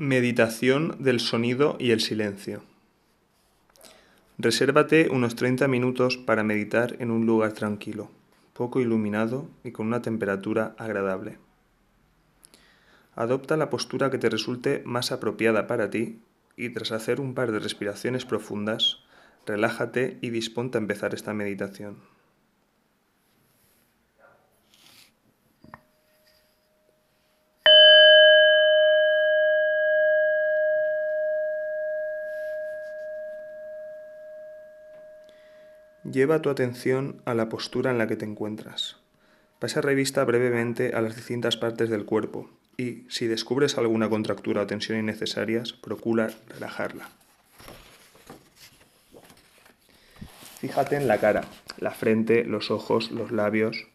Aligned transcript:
Meditación 0.00 0.94
del 1.00 1.18
sonido 1.18 1.76
y 1.80 1.90
el 1.90 1.98
silencio. 1.98 2.62
Resérvate 4.38 5.08
unos 5.10 5.34
30 5.34 5.66
minutos 5.66 6.16
para 6.16 6.44
meditar 6.44 6.94
en 7.00 7.10
un 7.10 7.26
lugar 7.26 7.52
tranquilo, 7.54 8.08
poco 8.52 8.78
iluminado 8.78 9.50
y 9.64 9.72
con 9.72 9.88
una 9.88 10.00
temperatura 10.00 10.76
agradable. 10.78 11.38
Adopta 13.16 13.56
la 13.56 13.70
postura 13.70 14.08
que 14.08 14.18
te 14.18 14.30
resulte 14.30 14.82
más 14.86 15.10
apropiada 15.10 15.66
para 15.66 15.90
ti 15.90 16.20
y 16.56 16.68
tras 16.68 16.92
hacer 16.92 17.20
un 17.20 17.34
par 17.34 17.50
de 17.50 17.58
respiraciones 17.58 18.24
profundas, 18.24 19.00
relájate 19.46 20.18
y 20.20 20.30
disponte 20.30 20.78
a 20.78 20.80
empezar 20.80 21.12
esta 21.12 21.34
meditación. 21.34 21.96
Lleva 36.10 36.40
tu 36.40 36.48
atención 36.48 37.20
a 37.26 37.34
la 37.34 37.50
postura 37.50 37.90
en 37.90 37.98
la 37.98 38.06
que 38.06 38.16
te 38.16 38.24
encuentras. 38.24 38.96
Pasa 39.58 39.82
revista 39.82 40.24
brevemente 40.24 40.92
a 40.94 41.02
las 41.02 41.16
distintas 41.16 41.58
partes 41.58 41.90
del 41.90 42.06
cuerpo 42.06 42.48
y, 42.78 43.04
si 43.10 43.26
descubres 43.26 43.76
alguna 43.76 44.08
contractura 44.08 44.62
o 44.62 44.66
tensión 44.66 44.98
innecesarias, 44.98 45.74
procura 45.74 46.30
relajarla. 46.48 47.10
Fíjate 50.60 50.96
en 50.96 51.08
la 51.08 51.18
cara, 51.18 51.44
la 51.78 51.90
frente, 51.90 52.44
los 52.44 52.70
ojos, 52.70 53.10
los 53.10 53.30
labios. 53.30 53.88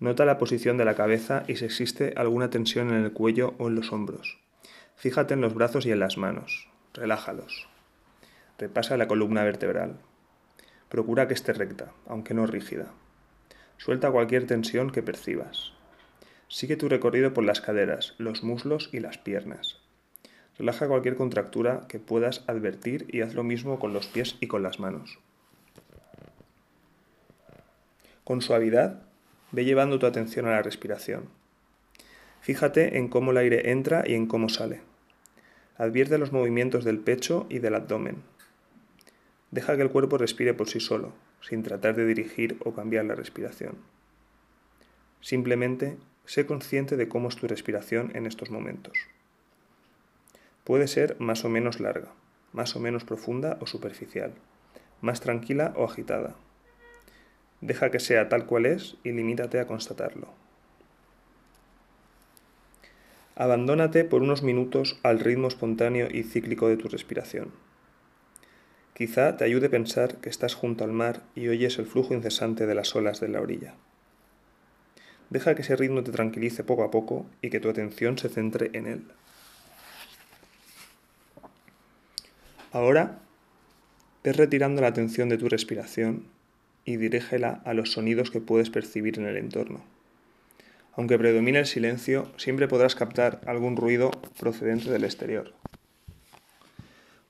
Nota 0.00 0.26
la 0.26 0.38
posición 0.38 0.76
de 0.76 0.84
la 0.84 0.96
cabeza 0.96 1.44
y 1.48 1.56
si 1.56 1.64
existe 1.64 2.12
alguna 2.16 2.50
tensión 2.50 2.90
en 2.90 3.04
el 3.04 3.12
cuello 3.12 3.54
o 3.58 3.68
en 3.68 3.74
los 3.74 3.90
hombros. 3.90 4.38
Fíjate 4.96 5.32
en 5.32 5.40
los 5.40 5.54
brazos 5.54 5.86
y 5.86 5.92
en 5.92 6.00
las 6.00 6.18
manos. 6.18 6.68
Relájalos. 6.92 7.68
Repasa 8.58 8.98
la 8.98 9.08
columna 9.08 9.44
vertebral. 9.44 9.98
Procura 10.88 11.28
que 11.28 11.34
esté 11.34 11.52
recta, 11.52 11.92
aunque 12.06 12.34
no 12.34 12.46
rígida. 12.46 12.86
Suelta 13.76 14.10
cualquier 14.10 14.46
tensión 14.46 14.90
que 14.90 15.02
percibas. 15.02 15.72
Sigue 16.48 16.76
tu 16.76 16.88
recorrido 16.88 17.34
por 17.34 17.44
las 17.44 17.60
caderas, 17.60 18.14
los 18.18 18.42
muslos 18.42 18.88
y 18.92 19.00
las 19.00 19.18
piernas. 19.18 19.78
Relaja 20.58 20.88
cualquier 20.88 21.14
contractura 21.14 21.86
que 21.88 21.98
puedas 21.98 22.42
advertir 22.48 23.06
y 23.08 23.20
haz 23.20 23.34
lo 23.34 23.44
mismo 23.44 23.78
con 23.78 23.92
los 23.92 24.06
pies 24.06 24.36
y 24.40 24.46
con 24.46 24.62
las 24.62 24.80
manos. 24.80 25.18
Con 28.24 28.42
suavidad, 28.42 29.02
ve 29.52 29.64
llevando 29.64 29.98
tu 29.98 30.06
atención 30.06 30.46
a 30.46 30.50
la 30.50 30.62
respiración. 30.62 31.28
Fíjate 32.40 32.98
en 32.98 33.08
cómo 33.08 33.30
el 33.30 33.36
aire 33.36 33.70
entra 33.70 34.04
y 34.06 34.14
en 34.14 34.26
cómo 34.26 34.48
sale. 34.48 34.80
Advierte 35.76 36.18
los 36.18 36.32
movimientos 36.32 36.84
del 36.84 36.98
pecho 36.98 37.46
y 37.48 37.60
del 37.60 37.74
abdomen. 37.74 38.16
Deja 39.50 39.76
que 39.76 39.82
el 39.82 39.90
cuerpo 39.90 40.18
respire 40.18 40.52
por 40.54 40.68
sí 40.68 40.80
solo, 40.80 41.12
sin 41.40 41.62
tratar 41.62 41.94
de 41.96 42.04
dirigir 42.04 42.58
o 42.64 42.74
cambiar 42.74 43.06
la 43.06 43.14
respiración. 43.14 43.76
Simplemente 45.20 45.96
sé 46.26 46.44
consciente 46.44 46.96
de 46.96 47.08
cómo 47.08 47.28
es 47.28 47.36
tu 47.36 47.48
respiración 47.48 48.12
en 48.14 48.26
estos 48.26 48.50
momentos. 48.50 48.98
Puede 50.64 50.86
ser 50.86 51.16
más 51.18 51.44
o 51.46 51.48
menos 51.48 51.80
larga, 51.80 52.08
más 52.52 52.76
o 52.76 52.80
menos 52.80 53.04
profunda 53.04 53.56
o 53.60 53.66
superficial, 53.66 54.34
más 55.00 55.20
tranquila 55.20 55.72
o 55.76 55.84
agitada. 55.84 56.36
Deja 57.62 57.90
que 57.90 58.00
sea 58.00 58.28
tal 58.28 58.44
cual 58.44 58.66
es 58.66 58.96
y 59.02 59.12
limítate 59.12 59.58
a 59.58 59.66
constatarlo. 59.66 60.28
Abandónate 63.34 64.04
por 64.04 64.22
unos 64.22 64.42
minutos 64.42 64.98
al 65.02 65.20
ritmo 65.20 65.48
espontáneo 65.48 66.08
y 66.10 66.24
cíclico 66.24 66.68
de 66.68 66.76
tu 66.76 66.88
respiración. 66.88 67.52
Quizá 68.98 69.36
te 69.36 69.44
ayude 69.44 69.70
pensar 69.70 70.16
que 70.16 70.28
estás 70.28 70.54
junto 70.54 70.82
al 70.82 70.90
mar 70.90 71.22
y 71.36 71.46
oyes 71.46 71.78
el 71.78 71.86
flujo 71.86 72.14
incesante 72.14 72.66
de 72.66 72.74
las 72.74 72.96
olas 72.96 73.20
de 73.20 73.28
la 73.28 73.40
orilla. 73.40 73.74
Deja 75.30 75.54
que 75.54 75.62
ese 75.62 75.76
ritmo 75.76 76.02
te 76.02 76.10
tranquilice 76.10 76.64
poco 76.64 76.82
a 76.82 76.90
poco 76.90 77.24
y 77.40 77.50
que 77.50 77.60
tu 77.60 77.68
atención 77.68 78.18
se 78.18 78.28
centre 78.28 78.70
en 78.72 78.88
él. 78.88 79.04
Ahora, 82.72 83.20
ves 84.24 84.36
retirando 84.36 84.82
la 84.82 84.88
atención 84.88 85.28
de 85.28 85.38
tu 85.38 85.48
respiración 85.48 86.24
y 86.84 86.96
dirígela 86.96 87.62
a 87.64 87.74
los 87.74 87.92
sonidos 87.92 88.32
que 88.32 88.40
puedes 88.40 88.68
percibir 88.68 89.20
en 89.20 89.26
el 89.26 89.36
entorno. 89.36 89.84
Aunque 90.96 91.18
predomine 91.18 91.60
el 91.60 91.66
silencio, 91.66 92.32
siempre 92.36 92.66
podrás 92.66 92.96
captar 92.96 93.40
algún 93.46 93.76
ruido 93.76 94.10
procedente 94.40 94.90
del 94.90 95.04
exterior. 95.04 95.54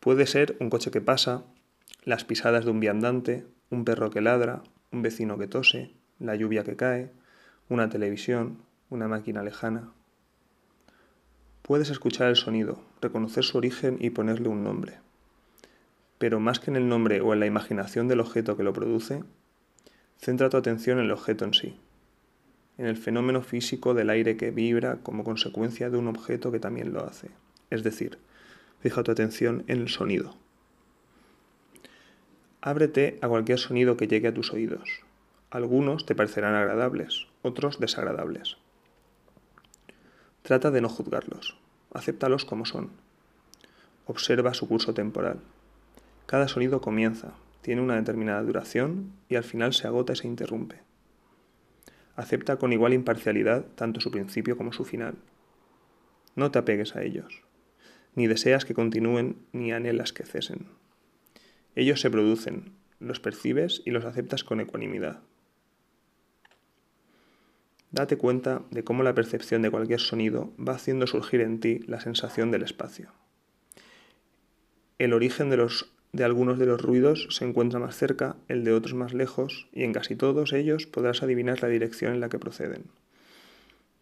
Puede 0.00 0.26
ser 0.26 0.56
un 0.60 0.70
coche 0.70 0.90
que 0.90 1.02
pasa, 1.02 1.44
las 2.04 2.24
pisadas 2.24 2.64
de 2.64 2.70
un 2.70 2.80
viandante, 2.80 3.46
un 3.68 3.84
perro 3.84 4.08
que 4.08 4.22
ladra, 4.22 4.62
un 4.92 5.02
vecino 5.02 5.36
que 5.36 5.46
tose, 5.46 5.92
la 6.18 6.34
lluvia 6.36 6.64
que 6.64 6.74
cae, 6.74 7.12
una 7.68 7.90
televisión, 7.90 8.62
una 8.88 9.08
máquina 9.08 9.42
lejana. 9.42 9.92
Puedes 11.60 11.90
escuchar 11.90 12.30
el 12.30 12.36
sonido, 12.36 12.82
reconocer 13.02 13.44
su 13.44 13.58
origen 13.58 13.98
y 14.00 14.08
ponerle 14.08 14.48
un 14.48 14.64
nombre. 14.64 14.94
Pero 16.16 16.40
más 16.40 16.60
que 16.60 16.70
en 16.70 16.76
el 16.76 16.88
nombre 16.88 17.20
o 17.20 17.34
en 17.34 17.40
la 17.40 17.46
imaginación 17.46 18.08
del 18.08 18.20
objeto 18.20 18.56
que 18.56 18.62
lo 18.62 18.72
produce, 18.72 19.22
centra 20.16 20.48
tu 20.48 20.56
atención 20.56 20.98
en 20.98 21.04
el 21.04 21.12
objeto 21.12 21.44
en 21.44 21.52
sí, 21.52 21.78
en 22.78 22.86
el 22.86 22.96
fenómeno 22.96 23.42
físico 23.42 23.92
del 23.92 24.08
aire 24.08 24.38
que 24.38 24.50
vibra 24.50 24.96
como 25.02 25.24
consecuencia 25.24 25.90
de 25.90 25.98
un 25.98 26.08
objeto 26.08 26.50
que 26.50 26.58
también 26.58 26.94
lo 26.94 27.04
hace, 27.04 27.28
es 27.68 27.82
decir, 27.82 28.18
Fija 28.80 29.02
tu 29.02 29.12
atención 29.12 29.64
en 29.66 29.82
el 29.82 29.90
sonido. 29.90 30.34
Ábrete 32.62 33.18
a 33.20 33.28
cualquier 33.28 33.58
sonido 33.58 33.98
que 33.98 34.08
llegue 34.08 34.28
a 34.28 34.34
tus 34.34 34.54
oídos. 34.54 35.02
Algunos 35.50 36.06
te 36.06 36.14
parecerán 36.14 36.54
agradables, 36.54 37.26
otros 37.42 37.78
desagradables. 37.78 38.56
Trata 40.42 40.70
de 40.70 40.80
no 40.80 40.88
juzgarlos, 40.88 41.58
acéptalos 41.92 42.46
como 42.46 42.64
son. 42.64 42.90
Observa 44.06 44.54
su 44.54 44.66
curso 44.66 44.94
temporal. 44.94 45.40
Cada 46.24 46.48
sonido 46.48 46.80
comienza, 46.80 47.34
tiene 47.60 47.82
una 47.82 47.96
determinada 47.96 48.42
duración 48.42 49.12
y 49.28 49.36
al 49.36 49.44
final 49.44 49.74
se 49.74 49.88
agota 49.88 50.14
y 50.14 50.16
se 50.16 50.26
interrumpe. 50.26 50.76
Acepta 52.16 52.56
con 52.56 52.72
igual 52.72 52.94
imparcialidad 52.94 53.66
tanto 53.74 54.00
su 54.00 54.10
principio 54.10 54.56
como 54.56 54.72
su 54.72 54.86
final. 54.86 55.16
No 56.34 56.50
te 56.50 56.58
apegues 56.58 56.96
a 56.96 57.02
ellos 57.02 57.42
ni 58.14 58.26
deseas 58.26 58.64
que 58.64 58.74
continúen 58.74 59.36
ni 59.52 59.72
anhelas 59.72 60.12
que 60.12 60.24
cesen. 60.24 60.66
Ellos 61.74 62.00
se 62.00 62.10
producen, 62.10 62.72
los 62.98 63.20
percibes 63.20 63.82
y 63.84 63.90
los 63.90 64.04
aceptas 64.04 64.44
con 64.44 64.60
ecuanimidad. 64.60 65.20
Date 67.92 68.16
cuenta 68.16 68.62
de 68.70 68.84
cómo 68.84 69.02
la 69.02 69.14
percepción 69.14 69.62
de 69.62 69.70
cualquier 69.70 70.00
sonido 70.00 70.52
va 70.56 70.74
haciendo 70.74 71.06
surgir 71.06 71.40
en 71.40 71.58
ti 71.58 71.80
la 71.86 72.00
sensación 72.00 72.50
del 72.50 72.62
espacio. 72.62 73.10
El 74.98 75.12
origen 75.12 75.50
de, 75.50 75.56
los, 75.56 75.90
de 76.12 76.24
algunos 76.24 76.58
de 76.58 76.66
los 76.66 76.80
ruidos 76.80 77.26
se 77.30 77.44
encuentra 77.44 77.80
más 77.80 77.96
cerca, 77.96 78.36
el 78.48 78.62
de 78.64 78.72
otros 78.72 78.94
más 78.94 79.12
lejos, 79.12 79.66
y 79.72 79.82
en 79.82 79.92
casi 79.92 80.14
todos 80.14 80.52
ellos 80.52 80.86
podrás 80.86 81.22
adivinar 81.22 81.62
la 81.62 81.68
dirección 81.68 82.14
en 82.14 82.20
la 82.20 82.28
que 82.28 82.38
proceden. 82.38 82.84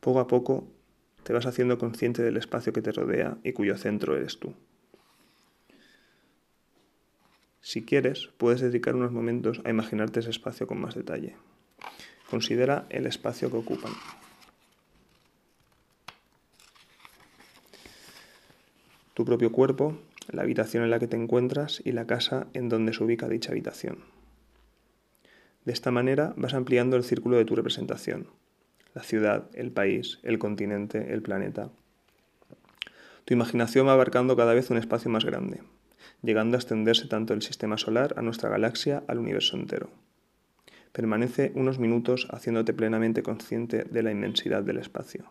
Poco 0.01 0.21
a 0.21 0.27
poco 0.27 0.69
te 1.29 1.35
vas 1.35 1.45
haciendo 1.45 1.77
consciente 1.77 2.23
del 2.23 2.39
espacio 2.39 2.73
que 2.73 2.81
te 2.81 2.91
rodea 2.91 3.37
y 3.45 3.53
cuyo 3.53 3.77
centro 3.77 4.17
eres 4.17 4.39
tú. 4.39 4.55
Si 7.61 7.85
quieres, 7.85 8.31
puedes 8.39 8.63
dedicar 8.63 8.97
unos 8.97 9.13
momentos 9.13 9.61
a 9.67 9.69
imaginarte 9.69 10.21
ese 10.21 10.31
espacio 10.31 10.67
con 10.67 10.81
más 10.81 10.95
detalle. 10.95 11.37
Considera 12.31 12.87
el 12.89 13.05
espacio 13.05 13.51
que 13.51 13.59
ocupan. 13.59 13.93
Tu 19.13 19.27
propio 19.27 19.53
cuerpo, 19.53 19.99
la 20.29 20.41
habitación 20.41 20.83
en 20.83 20.89
la 20.89 20.99
que 20.99 21.09
te 21.09 21.17
encuentras 21.17 21.83
y 21.85 21.93
la 21.93 22.07
casa 22.07 22.47
en 22.55 22.71
donde 22.71 22.95
se 22.95 23.05
ubica 23.05 23.29
dicha 23.29 23.51
habitación. 23.51 23.99
De 25.67 25.75
esta 25.75 25.91
manera 25.91 26.33
vas 26.39 26.55
ampliando 26.55 26.97
el 26.97 27.05
círculo 27.05 27.37
de 27.37 27.45
tu 27.45 27.55
representación, 27.55 28.29
la 28.99 29.05
ciudad, 29.05 29.45
el 29.55 29.71
país, 29.71 30.19
el 30.25 30.41
continente, 30.41 31.13
el 31.13 31.23
planeta. 31.23 31.71
Tu 33.25 33.33
imaginación 33.33 33.87
va 33.87 33.93
abarcando 33.93 34.37
cada 34.37 34.55
vez 34.55 34.71
un 34.71 34.77
espacio 34.77 35.09
más 35.09 35.25
grande, 35.25 35.63
llegando 36.21 36.57
a 36.57 36.59
extenderse 36.59 37.07
tanto 37.07 37.33
el 37.33 37.43
sistema 37.43 37.79
solar 37.79 38.15
a 38.17 38.23
nuestra 38.23 38.51
galaxia 38.51 39.05
al 39.07 39.21
universo 39.21 39.57
entero. 39.57 39.89
Permanece 40.91 41.53
unos 41.55 41.79
minutos 41.79 42.27
haciéndote 42.33 42.75
plenamente 42.75 43.23
consciente 43.23 43.85
de 43.85 44.03
la 44.03 44.11
inmensidad 44.11 44.65
del 44.65 44.79
espacio. 44.79 45.31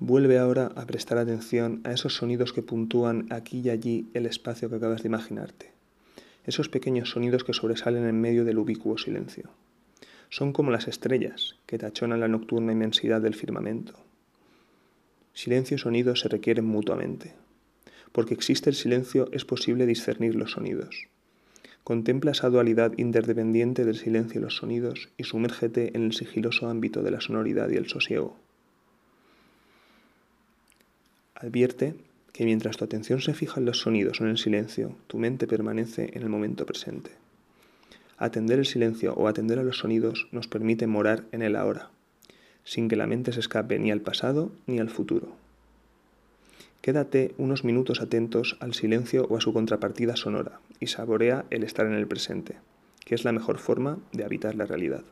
Vuelve 0.00 0.38
ahora 0.38 0.70
a 0.76 0.86
prestar 0.86 1.18
atención 1.18 1.80
a 1.82 1.90
esos 1.90 2.14
sonidos 2.14 2.52
que 2.52 2.62
puntúan 2.62 3.26
aquí 3.30 3.62
y 3.64 3.70
allí 3.70 4.06
el 4.14 4.26
espacio 4.26 4.70
que 4.70 4.76
acabas 4.76 5.02
de 5.02 5.08
imaginarte. 5.08 5.72
Esos 6.44 6.68
pequeños 6.68 7.10
sonidos 7.10 7.42
que 7.42 7.52
sobresalen 7.52 8.06
en 8.06 8.20
medio 8.20 8.44
del 8.44 8.58
ubicuo 8.58 8.96
silencio. 8.96 9.50
Son 10.28 10.52
como 10.52 10.70
las 10.70 10.86
estrellas 10.86 11.56
que 11.66 11.78
tachonan 11.78 12.20
la 12.20 12.28
nocturna 12.28 12.70
inmensidad 12.70 13.20
del 13.20 13.34
firmamento. 13.34 13.94
Silencio 15.34 15.74
y 15.74 15.78
sonido 15.78 16.14
se 16.14 16.28
requieren 16.28 16.64
mutuamente. 16.64 17.34
Porque 18.12 18.34
existe 18.34 18.70
el 18.70 18.76
silencio 18.76 19.28
es 19.32 19.44
posible 19.44 19.84
discernir 19.84 20.36
los 20.36 20.52
sonidos. 20.52 21.08
Contempla 21.82 22.30
esa 22.30 22.50
dualidad 22.50 22.92
interdependiente 22.98 23.84
del 23.84 23.96
silencio 23.96 24.40
y 24.40 24.44
los 24.44 24.56
sonidos 24.56 25.08
y 25.16 25.24
sumérgete 25.24 25.96
en 25.96 26.04
el 26.04 26.12
sigiloso 26.12 26.68
ámbito 26.68 27.02
de 27.02 27.10
la 27.10 27.20
sonoridad 27.20 27.68
y 27.70 27.76
el 27.76 27.88
sosiego. 27.88 28.36
Advierte 31.40 31.94
que 32.32 32.44
mientras 32.44 32.76
tu 32.76 32.84
atención 32.84 33.20
se 33.20 33.32
fija 33.32 33.60
en 33.60 33.66
los 33.66 33.78
sonidos 33.78 34.20
o 34.20 34.24
en 34.24 34.30
el 34.30 34.38
silencio, 34.38 34.96
tu 35.06 35.18
mente 35.18 35.46
permanece 35.46 36.10
en 36.14 36.22
el 36.22 36.28
momento 36.28 36.66
presente. 36.66 37.12
Atender 38.16 38.58
el 38.58 38.66
silencio 38.66 39.14
o 39.14 39.28
atender 39.28 39.60
a 39.60 39.62
los 39.62 39.78
sonidos 39.78 40.26
nos 40.32 40.48
permite 40.48 40.88
morar 40.88 41.26
en 41.30 41.42
el 41.42 41.54
ahora, 41.54 41.90
sin 42.64 42.88
que 42.88 42.96
la 42.96 43.06
mente 43.06 43.32
se 43.32 43.38
escape 43.38 43.78
ni 43.78 43.92
al 43.92 44.00
pasado 44.00 44.50
ni 44.66 44.80
al 44.80 44.90
futuro. 44.90 45.28
Quédate 46.80 47.34
unos 47.38 47.62
minutos 47.62 48.00
atentos 48.00 48.56
al 48.58 48.74
silencio 48.74 49.26
o 49.30 49.36
a 49.36 49.40
su 49.40 49.52
contrapartida 49.52 50.16
sonora 50.16 50.58
y 50.80 50.88
saborea 50.88 51.44
el 51.50 51.62
estar 51.62 51.86
en 51.86 51.94
el 51.94 52.08
presente, 52.08 52.56
que 53.04 53.14
es 53.14 53.24
la 53.24 53.32
mejor 53.32 53.58
forma 53.58 53.98
de 54.12 54.24
habitar 54.24 54.56
la 54.56 54.66
realidad. 54.66 55.04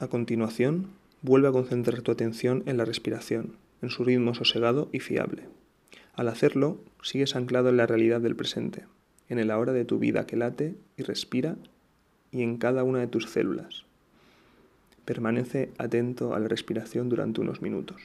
A 0.00 0.08
continuación, 0.08 0.86
vuelve 1.20 1.48
a 1.48 1.52
concentrar 1.52 2.00
tu 2.00 2.10
atención 2.10 2.62
en 2.64 2.78
la 2.78 2.86
respiración, 2.86 3.56
en 3.82 3.90
su 3.90 4.02
ritmo 4.02 4.32
sosegado 4.34 4.88
y 4.92 5.00
fiable. 5.00 5.42
Al 6.14 6.28
hacerlo, 6.28 6.80
sigues 7.02 7.36
anclado 7.36 7.68
en 7.68 7.76
la 7.76 7.86
realidad 7.86 8.22
del 8.22 8.34
presente, 8.34 8.86
en 9.28 9.38
el 9.38 9.50
ahora 9.50 9.74
de 9.74 9.84
tu 9.84 9.98
vida 9.98 10.26
que 10.26 10.38
late 10.38 10.74
y 10.96 11.02
respira 11.02 11.56
y 12.32 12.40
en 12.40 12.56
cada 12.56 12.82
una 12.82 13.00
de 13.00 13.08
tus 13.08 13.28
células. 13.28 13.84
Permanece 15.04 15.70
atento 15.76 16.34
a 16.34 16.40
la 16.40 16.48
respiración 16.48 17.10
durante 17.10 17.42
unos 17.42 17.60
minutos. 17.60 18.00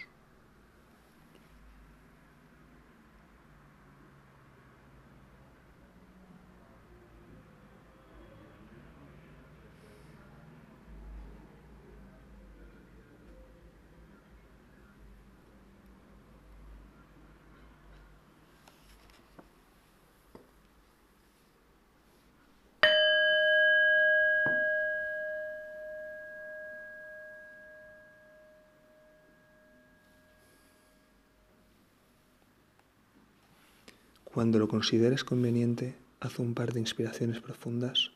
Cuando 34.36 34.60
lo 34.60 34.68
consideres 34.68 35.24
conveniente, 35.24 35.96
haz 36.20 36.40
un 36.40 36.56
par 36.56 36.74
de 36.74 36.82
inspiraciones 36.82 37.40
profundas, 37.40 38.12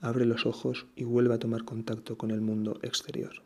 abre 0.00 0.24
los 0.24 0.46
ojos 0.46 0.86
y 0.94 1.02
vuelve 1.02 1.34
a 1.34 1.40
tomar 1.40 1.64
contacto 1.64 2.16
con 2.16 2.30
el 2.30 2.40
mundo 2.40 2.78
exterior. 2.82 3.42